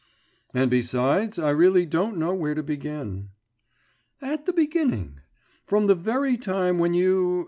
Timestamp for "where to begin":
2.33-3.29